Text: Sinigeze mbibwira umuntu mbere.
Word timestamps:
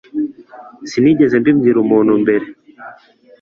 Sinigeze 0.89 1.35
mbibwira 1.41 1.77
umuntu 1.85 2.11
mbere. 2.23 2.45